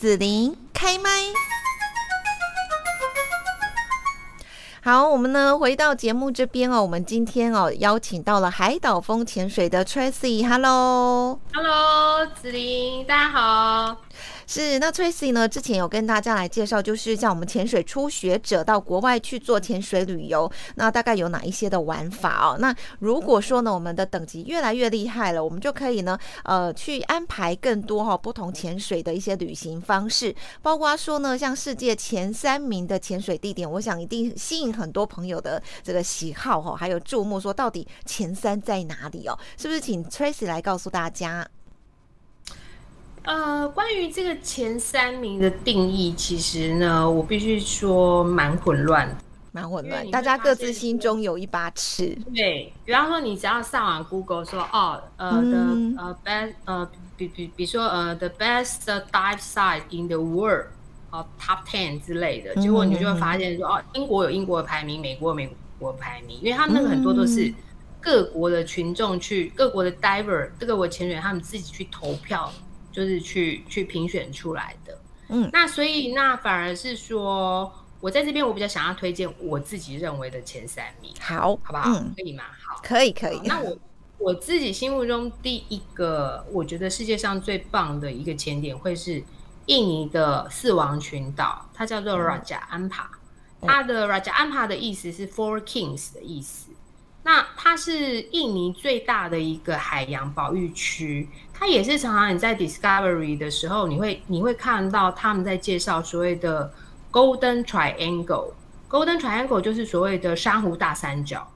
[0.00, 1.10] 子琳开麦。
[4.82, 6.80] 好，我们呢回到节目这边哦。
[6.80, 13.98] 我们今天哦邀请到了海岛风潜水的 Tracy，Hello，Hello，子琳，大家好。
[14.52, 15.48] 是，那 Tracy 呢？
[15.48, 22.56] 之前有跟大家来介绍，就是像我们潜水初学者到国外去做潜水旅游，那大概有哪一些的玩法哦？
[22.58, 39.38] 那如果说呢，我们的等级越来越厉害了，我们就可以呢，呃，去安排更多哈不同潜水的一些旅行方式，包括说呢，像世界前三名的潜水地点，我想一定吸引很多朋友的这个喜好哈，还有注目，说到底前三在哪里哦？
[39.56, 41.46] 是不是请 Tracy 来告诉大家？
[43.22, 49.16] 呃，关于这个前三名的定义，其实呢，我必须说蛮混乱的，
[49.52, 52.16] 蛮混乱，大家各自心中有一把尺。
[52.34, 55.58] 对，比方说，你只要上网 Google 说，哦，呃的
[55.98, 60.68] 呃 best 呃比比比如说呃 the best dive site in the world，
[61.10, 67.52] 哦 top ten 之类的，结果你就会发现说，哦，英国有英国的排名，美国有美国排名，因为他们那个很多都是
[68.00, 72.50] 各国的群众去各国的 diver，这个我潜水他们自己去投票。
[72.92, 81.90] 就是去去评选出来的，嗯，那所以那反而是说，我在这边我比较想要推荐我自己认为的前三名，好，好不好？
[81.90, 82.44] 嗯可以吗？
[82.66, 83.40] 好，可以，可以。
[83.44, 83.78] 那我
[84.18, 89.22] 我自己心目中第一个，我觉得世界上最棒的一个前点会是
[89.66, 93.06] 印尼的四王群岛，它叫做 Raja Ampat，
[93.62, 96.70] 它的 Raja Ampat 的意思是 Four Kings 的意思。
[97.22, 106.72] 那它是印尼最大的一个海洋保育区，它也是常常你在 Discovery 的时候，你会你会看到他们在介绍所谓的
[107.12, 108.52] Golden Triangle。
[108.88, 111.46] Golden Triangle 就是所谓的珊瑚大三角。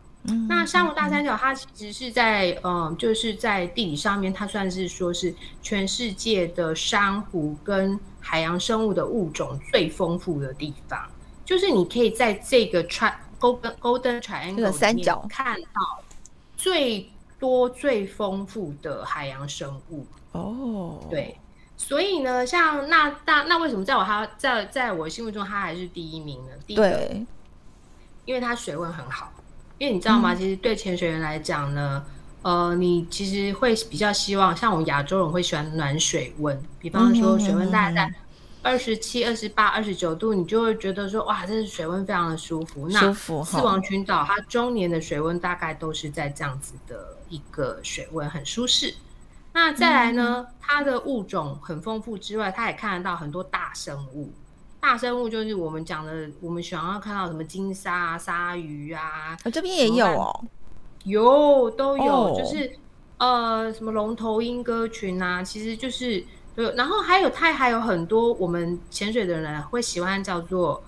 [0.49, 10.99] 那珊瑚大三角它其实是在嗯，就是在地理上面，它算是说是全世界的珊瑚跟海洋生物的物种最丰富的地方。
[11.45, 13.13] 就是你可以在这个 Tri
[13.45, 16.03] Golden Golden Triangle 三角看到
[16.57, 21.39] 最多最丰富的海洋生物哦，对，
[21.77, 26.53] 所以呢，像那大那为什么在我他在在我心目中他还是第一名呢？
[26.67, 27.11] 第一个，
[28.25, 29.31] 因为他水温很好，
[29.77, 30.35] 因为你知道吗？
[30.35, 32.03] 其实对潜水员来讲呢，
[32.41, 38.15] 呃，你其实会比较希望像我们亚洲人会喜欢暖水温，比方说水温大概在。
[38.65, 42.89] 二十七、二十八、二十九度，你就会觉得说，哇，这是水温非常的舒服。
[42.89, 43.45] 舒服。
[43.45, 48.95] 四王群岛它中年的水温大概都是在这样子的一个水温，很舒适。
[49.53, 54.33] 那再来呢，它的物种很丰富之外，它也看得到很多大生物。
[54.81, 59.37] 大生物就是我们讲的，我们想要看到什么金鲨、鲨鱼啊。
[59.53, 60.45] 这边也有哦，
[61.05, 62.73] 有都有，就是
[63.19, 66.25] 呃，什么龙头鹰鸽群啊，其实就是。
[66.55, 70.83] 对，然后还有它还有很多我们潜水的人会喜欢叫做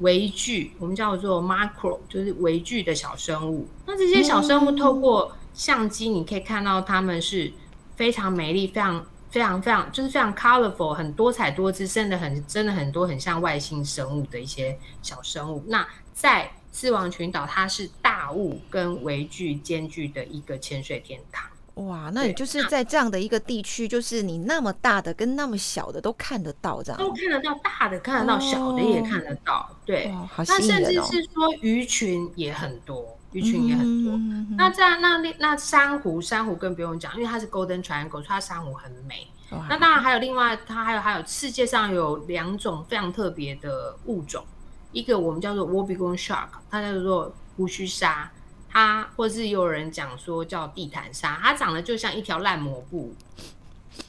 [0.00, 3.66] 微距，我们叫做 macro，就是微距的小生物。
[3.86, 7.52] 那这些小生物透过相机，你可以看到它们是
[7.96, 15.64] 非常美丽、非常非常非常就是非常 colorful，很多彩多姿，真的很真的很多很像外星生物的一些小生物。
[15.66, 21.48] 那在四王群岛，它是大雾跟微距兼具的一个潜水天堂。
[21.86, 29.70] 哇，那你就是在这样的一个地区，就是你那么大的跟那么小的都看得到，这样都看得到，大的看得到，小的也看得到。
[29.84, 34.18] 对，那甚至是说鱼群也很多，鱼群也很多。
[34.56, 39.28] 那这样，那那珊瑚，珊瑚更不用讲，因为它是 Golden Triangle，所以它珊瑚很美。
[39.68, 44.44] 那当然还有另外，它还有还有世界上有两种非常特别的物种，
[44.90, 48.30] 一个我们叫做 Wobbegong Shark，它叫做胡须鲨。
[48.68, 53.14] 它或是有人讲说叫地毯鲨，它长得就像一条烂抹布，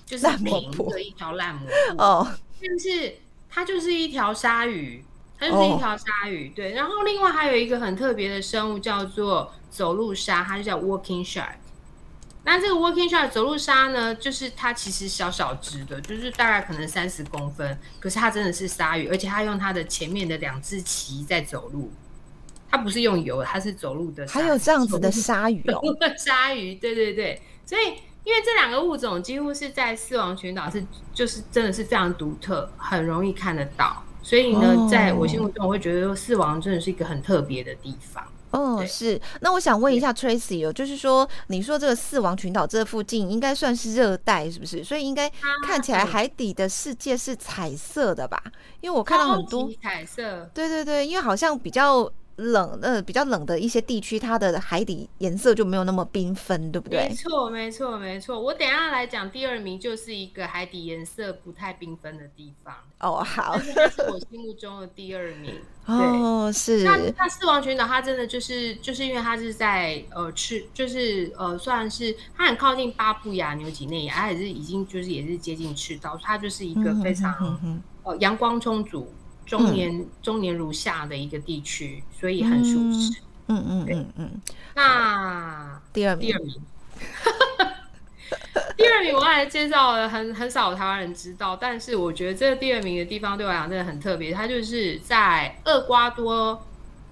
[0.05, 2.01] 就是平的一条烂抹布。
[2.01, 2.27] 哦，
[2.61, 3.15] 但是
[3.49, 5.03] 它就是一条鲨鱼，
[5.39, 6.49] 它就是一条鲨鱼。
[6.49, 11.55] 对，然后另外还有一个很特别的生物叫做走路鲨，它就叫 Walking Shark。
[12.43, 21.91] 那这个 Walking Shark 走路鲨呢，就是它其实小小只的，就是大概可能三十公分，可是它真的是鲨鱼，而且它用它的前面的两只鳍在走路。
[22.71, 24.27] 它不是用游，它是走路的。
[24.27, 25.81] 还有这样子的鲨鱼哦，
[26.17, 27.41] 鲨鱼，对对对。
[27.65, 27.85] 所以，
[28.23, 30.83] 因为这两个物种几乎是在四王群岛是，
[31.13, 34.03] 就是真的是非常独特，很容易看得到。
[34.21, 38.23] 所以呢，在我心目中，我会觉得说四王真的是一个很特别的地方。
[38.51, 39.19] 哦，是。
[39.41, 44.83] 那我想问一下 Tracy 哦，就是说，你说这个四王群岛这附近应该算是热带，是不是？
[44.83, 45.31] 所以应该
[45.65, 48.41] 看起来海底的世界是彩色的吧？
[48.81, 50.49] 因为我看到很多彩色。
[50.53, 52.11] 对对对，因为好像比较。
[52.39, 57.09] 冷呃比较冷的一些地区，它的海底颜色就没有那么缤纷，对不对？
[57.09, 58.39] 没错，没错，没错。
[58.39, 62.73] 我等下来讲第二名，就是一个海底颜色不太缤纷的地方。
[62.99, 65.53] 哦，好，这是我心目中的第二名。
[65.85, 66.83] 哦，是。
[66.83, 79.11] 那那四王群岛，它真的就是就是因为它是在呃赤，就是呃算是它很靠近巴布亚纽几内亚，它也是已经就是也是接近赤道，它就是一个非常呃阳光充足。
[79.49, 83.19] 中年中年如下的一个地区，所以很舒适。
[83.47, 84.41] 嗯嗯嗯嗯。
[84.75, 86.55] 那第二名，第二名，
[88.77, 94.31] 第二名，我来介绍了很很少台湾人知道，但是我觉得这个第二名的地方对我来讲真的很特别。
[94.31, 96.63] 它就是在厄瓜多，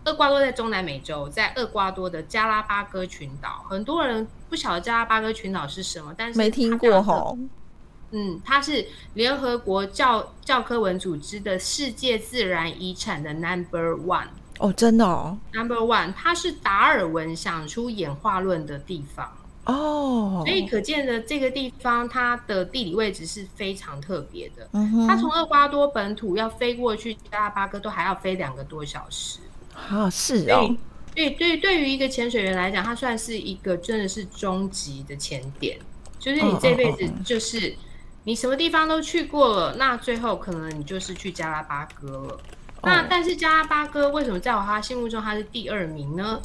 [0.06, 3.66] 厄瓜多在中南美洲，在厄瓜多的加拉巴哥群岛。
[3.68, 7.36] 很多人不晓得加拉巴哥群岛是什么，但是没听过哈。
[8.12, 14.28] 嗯，它是联合国教教科文组织的世界自然遗产的 Number One
[14.60, 19.30] 哦，真的哦，Number One，它是达尔文想出演化论的地方。
[19.66, 24.70] 哦，所以可见的这个地方它的地理位置是非常特别的。
[24.72, 29.40] 嗯它从厄瓜多本土要飞过去加拉巴哥都还要飞两个多小时。
[29.76, 30.74] 啊，是哦，
[31.14, 35.78] 对对，对于一个潜水员来讲，它算是一个真的是终极的潜点，
[36.18, 37.76] 就是你这辈子就是。
[38.28, 42.38] 你什么地方都去过了，那最后可能你就是去加拉巴哥了。
[42.84, 46.42] 那但是加拉巴哥为什么在我他心目中它是第二名呢？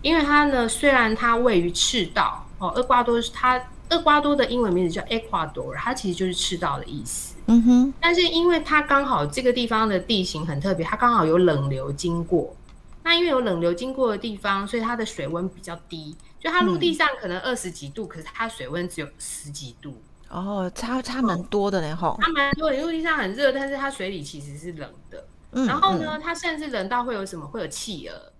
[0.00, 7.34] 因为它呢虽然它位于赤道哦，厄瓜多是它厄瓜多的英文名字叫 Ecuador，它其实就是赤道的意思。
[7.48, 7.94] 嗯哼。
[8.00, 12.56] 但是因为它刚好这个地方的地形很特别，它刚好有冷流经过。
[13.02, 16.16] 那因为有冷流经过的地方，所以它的水温比较低。
[16.40, 20.00] 就它陆地上可能二十几度，可是它水温只有十几度。
[20.28, 25.24] 哦，差差蛮多的嘞，吼，它蛮多，陆地上很热，但是它水里其实是冷的。
[25.66, 27.46] 然后呢，它甚至冷到会有什么？
[27.46, 28.32] 会有企鹅。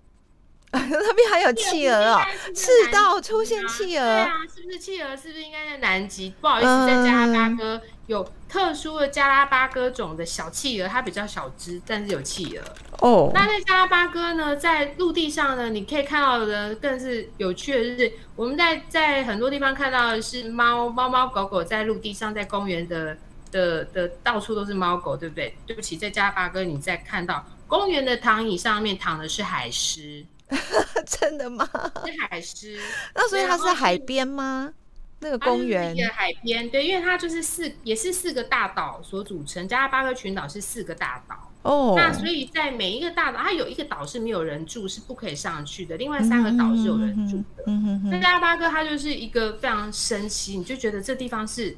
[0.73, 2.21] 那边还有企鹅哦，
[2.53, 5.15] 赤道出现企鹅，对啊，是不是企鹅？
[5.15, 6.33] 是不是应该在南极？
[6.41, 12.63] 不好意思，在加拉巴哥有特殊的加拉巴哥种的小企鹅，它比较小只，但是有企鹅
[12.99, 13.31] 哦。
[13.33, 23.15] 那在加拉巴哥呢，在陆地上呢，你可以看到的更是有趣的，就是我们在在很多地方看到的是猫猫猫狗狗在陆地上，在公园的
[23.51, 25.55] 的的到处都是猫狗，对不对？
[25.65, 30.25] 对不起，在加拉巴哥你在看到公园的躺椅上面躺的是海狮。
[31.05, 31.67] 真的吗？
[32.05, 32.79] 是海狮，
[33.13, 34.71] 那所以它是海边吗？
[35.19, 35.95] 那个公园？
[36.13, 39.67] 海边，对，因为它就是四，也是四个大岛所组成。
[39.67, 45.97] 加拉巴哥群岛是四个大岛哦，那所以在每一个大岛，它有一个岛是没有人住，是不可以上去的。
[45.97, 47.63] 另外三个岛是有人住的。
[48.11, 51.75] 那加拉巴哥它就是一个非常神奇，你就觉得这地方是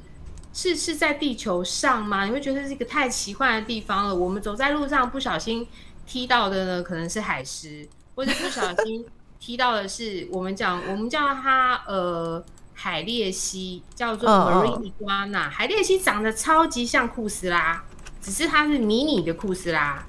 [0.52, 2.26] 是是在地球上吗？
[2.26, 4.14] 你会觉得是一个太奇幻的地方了。
[4.14, 5.66] 我们走在路上不小心
[6.06, 7.88] 踢到的呢，可能是海狮。
[8.20, 9.02] 或者不小心
[9.38, 12.44] 踢到的是，我们讲我们叫它呃
[12.74, 15.48] 海鬣蜥，叫做 marine iguana。
[15.48, 17.82] 海鬣蜥长得超级像库斯拉，
[18.20, 20.06] 只是它是迷你的库斯拉。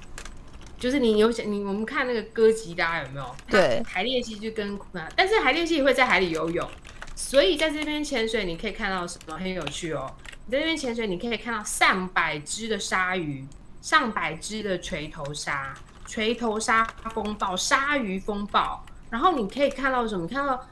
[0.78, 3.36] 就是你有想你我们看那个哥吉拉有没有？
[3.48, 6.68] 对，海鬣蜥就跟库拉，但是海鬣蜥也会在海里游泳，
[7.16, 10.14] 所以在这边潜水你可以看到什么很有趣哦。
[10.44, 13.46] 你在这边潜水，你可以看到上百只的鲨鱼，
[13.80, 15.72] 上百只的锤头鲨。
[16.12, 20.28] 锤头鲨风暴、鲨鱼风暴，然后你可以看到什么？
[20.28, 20.62] 看到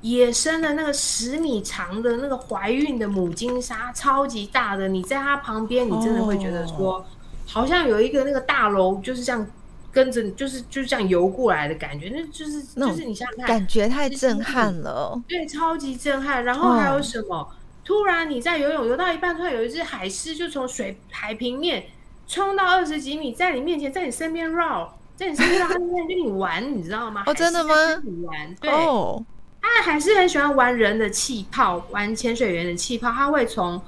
[0.00, 4.88] 野生的那个十米长的那个怀孕的母鲸鲨，超级大的。
[4.88, 7.04] 你在它旁边，你真的会觉得说，
[7.44, 9.46] 好像有一个那个大楼就是这样
[9.92, 12.08] 跟着，就是就是这样游过来的感觉。
[12.08, 15.20] 那就是就是你想想看，感觉太震撼了。
[15.28, 16.42] 对，超级震撼。
[16.42, 17.46] 然后还有什么？
[17.84, 21.84] 突然你在游泳游到一半，突然有一只海狮就从水海平面。
[22.26, 27.22] 冲到二十几米，在你面前，在你身边绕，在你身边绕，他在跟你玩， 你知道吗？
[27.26, 27.74] 哦，真的吗？
[28.24, 28.70] 玩，对，
[29.62, 33.80] 他还是很喜欢玩人的气泡，玩潜水员的气泡，他会从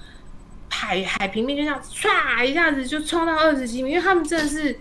[0.71, 4.79] 海海平面就这样唰一下子就冲到二十几米，因为他们真的是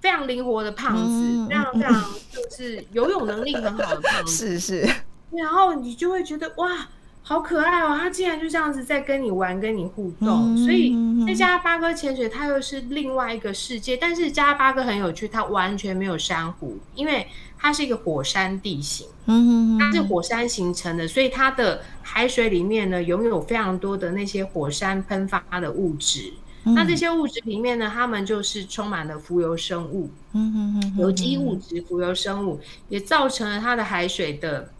[0.00, 1.94] 非常灵活的胖子，非常非常
[2.30, 4.94] 就是游泳能力很好的胖子， 是是，
[5.30, 6.88] 然后你就会觉得哇。
[7.28, 7.98] 好可爱哦！
[8.00, 13.96] 它竟然就这样子在跟你玩、跟你互动，所以在加拉巴哥潜水，它又是另外一个世界。
[13.96, 17.26] 但是加拉巴哥很有趣，它完全没有珊瑚，因为
[17.58, 26.32] 它是一个火山地形，嗯，它是火山形成的，所以它的海水里面呢，拥有非常多的那些火山喷发的物质。
[26.62, 34.70] 那这些物质里面呢，它们就是充满了浮游生物，嗯有机物质、浮游生物，也造成了它的海水的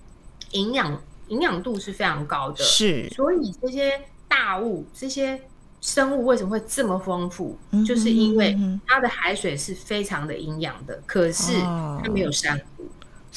[0.53, 0.97] 营养。
[1.29, 5.41] 营养度是非常高的，是，所以这些大物、这些
[5.81, 7.59] 生物为什么会这么丰富？
[7.87, 8.57] 就是因为
[8.87, 12.85] 它的海水是非常的营养的，可是它没有珊瑚。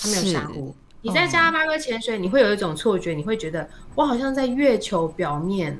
[0.01, 0.75] 它没有珊瑚。
[1.01, 5.77] 你在加拉巴哥潜水，你会有一种错觉，你会觉得我好像在月球表面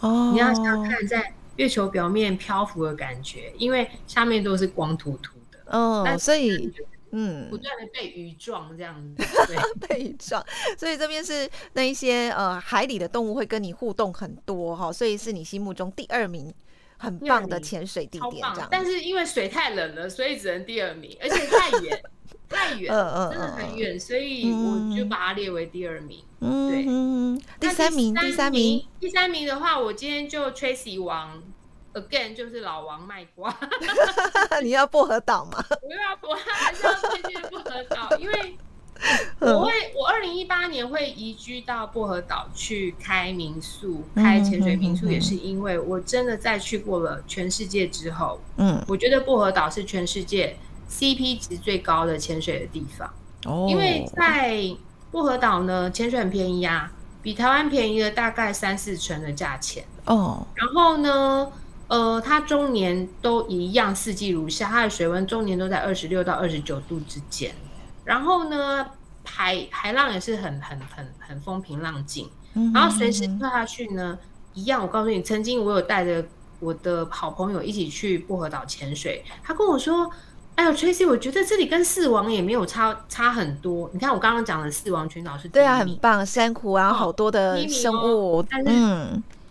[0.00, 0.30] 哦。
[0.32, 5.76] 你要想看在月球表面漂浮的感觉，因为下面都是光秃秃的。
[5.76, 6.72] 哦，所以
[7.12, 9.24] 嗯，不断的被鱼撞这样子，
[9.88, 10.44] 被鱼撞。
[10.76, 16.52] 所以这边是那一些呃海里的动物会跟你互动很多哈，所以是你心目中第二名
[16.98, 18.68] 很棒的潜水地点这样。
[18.70, 22.02] 但是因为水太冷了，所以只能第二名，而且太远。
[22.48, 22.88] 太远，
[23.30, 26.22] 真的很远，所以我就把它列为第二名。
[26.38, 26.84] 对，
[27.58, 31.42] 第三名，第三名，第三名的话，我今天就 Tracy 王
[31.94, 33.54] ，again 就是老王卖瓜。
[34.62, 35.64] 你要薄荷岛吗？
[35.82, 38.56] 我要，我还是要推荐薄荷岛，因为
[39.40, 50.56] 我会，我二零一八年会移居到薄荷岛去开民宿，开潜水民宿，也是因为我真的在去过了全世界之后，嗯，我觉得薄荷岛是全世界。
[50.90, 53.10] CP 值最高的潜水的地方，
[53.46, 54.76] 哦，因为在
[55.10, 60.46] 薄荷岛呢，潜水很便宜啊，比台湾便宜了大概三四成的价钱哦。
[60.54, 61.50] 然后呢，
[61.92, 67.54] 呃，它终年都一样，四季如夏，它的水温终年都在二十六到二十九度之间。
[68.02, 68.86] 然后呢，
[69.24, 72.30] 海海浪也是很很很很风平浪静，
[72.72, 74.18] 然后随时跳下去呢，
[74.54, 74.80] 一样。
[74.80, 76.24] 我告诉你，曾经我有带着
[76.60, 80.10] 我的好朋友一起去薄荷岛潜水，他跟我说。
[80.54, 83.88] 哎呦，Tracy，我觉得这里跟四王也没有差差很多。
[83.94, 88.44] 你看我刚刚讲的四王群岛是对啊，很棒，珊瑚啊，好多的生物。
[88.50, 88.70] 但是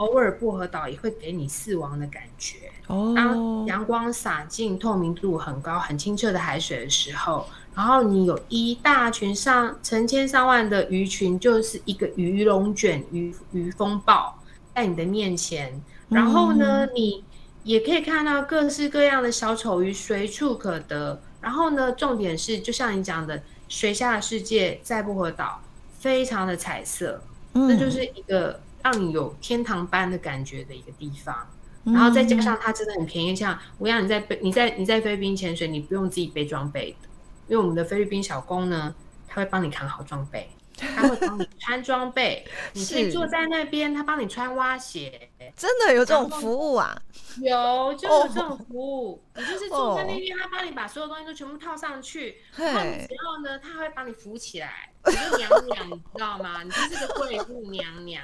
[0.01, 2.71] 偶尔薄荷岛也会给你四王的感觉。
[2.87, 14.37] 哦，当阳光洒进、透明度很高、很清澈的海水的时候，然后你有一大群上成千上万的鱼群，就是一个鱼龙卷、鱼鱼风暴
[14.73, 15.79] 在你的面前。
[16.09, 17.23] 然后呢，你。
[17.63, 23.39] 也可以看到各式各样的小丑鱼随处可得，然后呢，重点是就像你讲的，
[23.69, 25.61] 水下的世界在薄荷岛
[25.99, 27.21] 非常的彩色，
[27.53, 31.47] 那就是一个让你有天堂般的感觉的一个地方。
[31.83, 37.07] 然后再加上它真的很便宜，像我让你在背你在你在菲律宾潜水，你不用自己背装备的，
[37.47, 38.93] 因为我们的菲律宾小工呢，
[39.27, 40.47] 他会帮你扛好装备。
[40.95, 45.29] 他会帮你穿装备， 你可以坐在那边，他帮你穿蛙鞋。
[45.55, 46.99] 真的有这种服务啊？
[47.41, 49.21] 有，就有这种服务。
[49.35, 56.63] 你就是坐在那边，他帮你把所有东西都全部套上去，然后呢，他会帮你扶起来，你就娘娘，你知道吗？
[56.63, 58.23] 你就是个贵妇娘娘，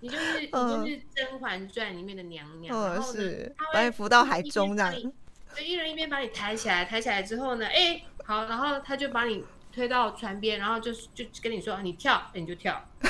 [0.00, 2.76] 你就是你就是《甄嬛传》里面的娘娘。
[2.92, 3.22] 然后呢，
[3.56, 4.92] 他把你扶到海中，这样。
[5.54, 9.44] 就一人一边把你抬起来，抬起来之后呢，哎，好，然后他就把你。
[9.74, 12.80] 推到船边，然后就就跟你说，你跳，你就跳。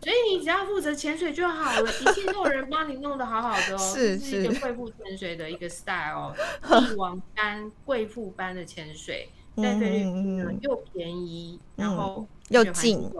[0.00, 3.78] 所以你只要负责潜水就好了，一切都有人帮你弄得好好的哦。
[3.78, 13.10] 是是一个贵妇潜水的一个 style， 帝王般、贵妇般的潜水，在菲律宾又便宜，然后又近，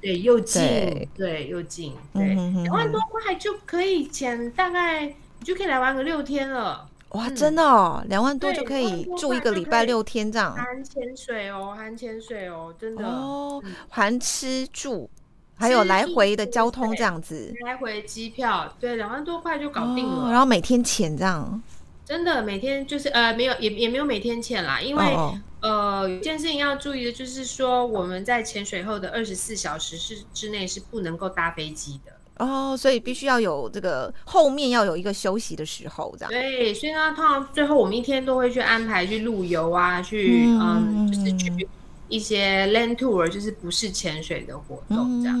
[0.00, 6.88] 对，又近，对，又近，对，两万多块就可以潜，大概你就可以来玩个六天了。
[7.10, 15.08] 哇，真的哦，两万多就可以住一个礼拜六天这样，含潜水哦，含潜水哦，真的哦，含吃住，
[15.54, 21.62] 还有来回的交通这样子，来回机票，对，两万多块就搞定了，然后每天潜这样，
[22.04, 25.16] 真的每天就是呃没有也也没有每天潜啦，因为
[25.60, 32.12] 呃有件事情要注意的就是说我们在潜水后的二十四小时是之内是不能够搭飞机的。
[32.38, 36.30] 哦，所以必须要有这个后面要有一个休息的时候，这样。
[36.30, 41.68] 对，所以呢，通常最后我们一天都会去安排去露游啊，去嗯，就是去
[42.08, 45.38] 一些 land tour，就是不是潜水的活动这样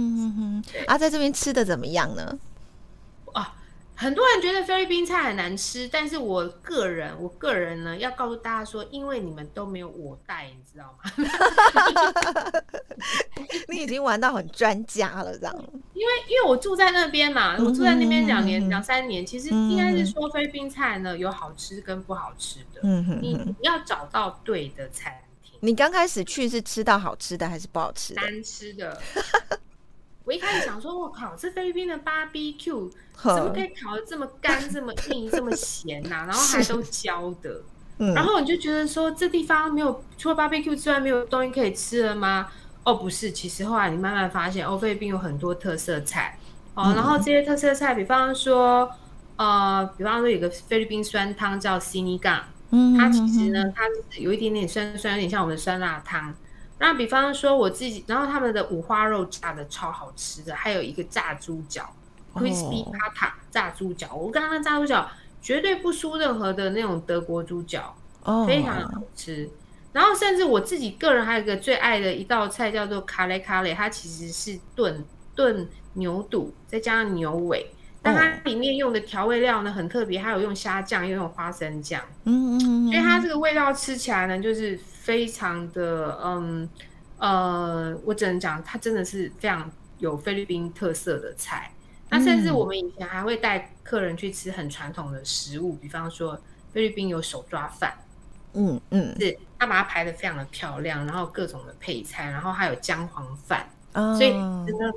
[0.62, 0.82] 子。
[0.86, 2.38] 啊，在这边吃的怎么样呢？
[3.96, 11.10] 很多人觉得菲律宾菜很难吃，但是我个人，我个人呢，要告诉大家说，因为你们都没有我带，你知道吗？
[13.68, 15.64] 你已经玩到很专家了，这样。
[15.94, 25.12] 因为因为我住在那边嘛，我住在那边两年两三年，其实应该是说菲律宾菜呢有好吃跟不好吃的，嗯你你要找到对的餐
[25.42, 25.58] 厅。
[25.60, 28.20] 你刚开始去是吃到好吃的还是不好吃的？
[28.20, 29.00] 难吃的。
[30.26, 32.90] 我一开始想说，我靠，这菲律宾的 BBQ
[33.22, 36.26] 怎么可以烤的这么干、这么硬、这么咸呐？
[36.26, 37.62] 然后还都焦的。
[38.12, 42.48] 然后你就觉得说，这地方没有除了 BBQ 之外，没有东西可以吃了吗？
[42.82, 46.36] 哦，不是，其实后来你慢慢发现，哦菲律宾有很多特色菜
[46.74, 46.92] 哦。
[46.96, 48.90] 然后这些特色菜，比方说，
[49.36, 53.84] 呃，比方说有个菲律宾酸汤叫 s i n i g a 嗯，它其实呢，它
[54.18, 56.34] 有一点点酸酸，有点像我们的酸辣汤。
[56.78, 61.88] 那比方说我自己，然后他们的五花肉炸的超好吃的，还有一个炸猪脚
[62.34, 65.08] ，crispy pata 炸猪脚，我刚刚炸猪脚
[65.40, 67.96] 绝对不输任何的那种德国猪脚，
[68.46, 69.48] 非常好吃。
[69.92, 75.02] 然后甚至我自己个人还有一个最爱的一道菜叫做卡雷卡雷，它其实是炖
[75.34, 77.70] 炖牛肚，再加上牛尾。
[78.02, 82.00] 但它里面用的调味料呢很特别，它有用虾酱，又用花生酱。
[82.24, 86.68] 嗯嗯嗯，所以它这个味道吃起来呢，就是非常的嗯
[87.18, 91.70] 呃，我只能讲它真的是非常有菲律宾特色的菜。
[92.10, 96.36] 那甚至我们以前还会带客人去吃很传统的食物，比方说
[96.72, 97.94] 菲律宾有手抓饭。
[98.54, 104.92] 嗯嗯，是他把它排的非常的漂亮，然后各种的配菜，然后还有姜黄饭，所以整个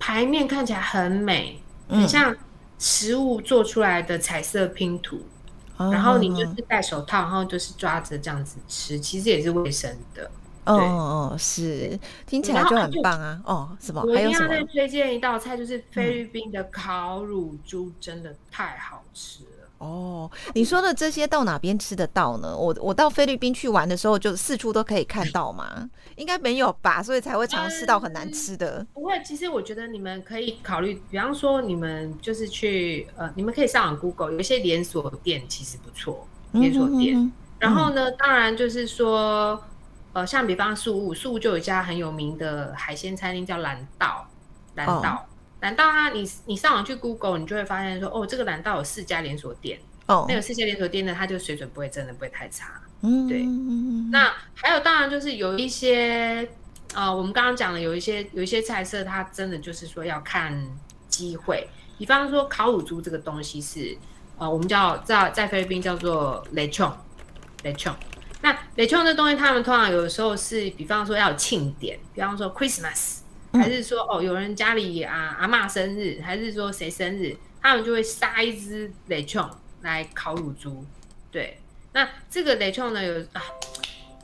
[0.00, 1.60] 牌面看起来很美。
[1.86, 2.34] 很像
[2.78, 5.20] 食物做出来的彩色拼图，
[5.76, 10.30] 然后你就是戴手套，然后就是抓着这样子吃，其实也是卫生的。
[10.66, 13.38] 哦哦，是，听起来就很棒啊！
[13.44, 14.00] 哦，什么？
[14.02, 19.40] 我一定要再推荐一道菜，就是菲律宾的烤乳猪，真的太好吃。
[19.84, 22.56] 哦，你说的这些到哪边吃得到呢？
[22.56, 25.90] 我我到菲律宾去玩的时候，就四处都可以看到吗？
[26.16, 28.86] 应该没有吧，所以才会尝试到很难吃的。
[28.94, 37.30] 不会，其实我觉得你们可以考虑，比方说你们就是去呃，你们可以上网 Google，有一些连锁店其实不错，连锁店。
[37.58, 39.62] 然后呢，当然就是说，
[40.14, 44.26] 呃，像比方素物，素物就有一家很有名的海鲜餐厅叫蓝道，
[44.76, 45.26] 蓝道。
[45.64, 53.46] 蓝道啊，你你上网去 Google，你就会发现说，哦，这个蓝道有四家连锁店，哦，那个四家连锁店呢，它就水准不会真的不会太差，嗯，对。
[54.10, 56.46] 那还有当然就是有一些，
[56.92, 60.62] 呃，我们刚刚讲的有一些有一些菜色，它真的就是说要看
[61.08, 61.66] 机会。
[61.96, 63.96] 比方说烤乳猪这个东西是，
[64.36, 66.94] 呃，我们叫在在菲律宾叫做雷琼，
[67.62, 67.90] 雷琼。
[68.42, 73.20] 那雷琼这东西，他们通常有的时候是，比方说要庆典，比方说 Christmas。
[73.54, 79.48] 还是说哦，有人家里啊阿妈生日，还是说谁生日，他们就会杀一只雷冲
[79.82, 80.84] 来烤乳猪。
[81.30, 81.58] 对，
[81.92, 83.42] 那这个雷冲呢有啊，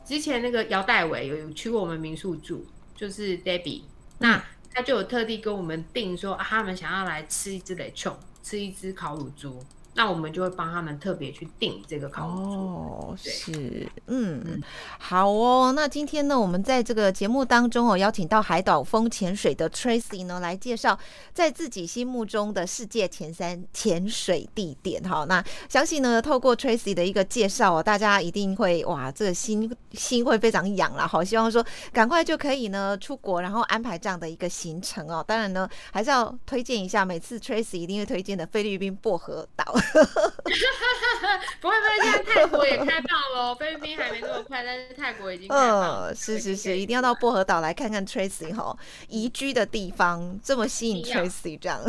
[0.05, 3.83] 之前那个姚代伟有有去过我们民宿住，就是 Debbie，
[4.19, 9.65] 那他就有特地跟我们定说，他们想要来吃一只雷冲，吃一只烤乳猪。
[10.01, 14.59] 那我们就会帮他们特别去订这个烤哦，是，嗯，
[14.99, 15.75] 好哦。
[15.77, 20.99] 那今天呢，我们在这个节目当中哦，邀请到海岛风潜水的 Tracy 呢，来介绍
[21.35, 25.03] 在自己心目中的世界前三潜水地点。
[25.03, 31.07] 哈，那相信呢，透过 Tracy 的一个介绍哦，大家一定会哇，这个心心会非常痒啦。
[31.07, 35.23] 好，希望说赶快就可以呢出国，然后安排这样的一个行程哦。
[35.29, 39.75] 当然呢，还是要推荐一下，每次 Tracy 一定会推荐的菲律宾薄荷岛。
[41.61, 46.15] 不会不会，现在泰国也开放了， 菲律宾还没那么快，但是泰国已经开放。
[46.15, 48.77] 是是是，一定要到薄荷岛来看看 Tracy 哈，
[49.09, 51.81] 宜居的地方这么吸引 Tracy 这样。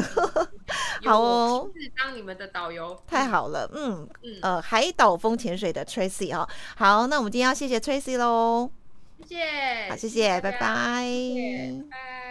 [1.05, 3.69] 好哦，是当你们的导游，太好了。
[3.73, 8.69] 嗯嗯，呃，海岛风潜水的 Tracy 哈，好，那我们今天要谢谢 Tracy 喽，
[9.27, 12.30] 谢谢，好，谢谢，拜拜，拜。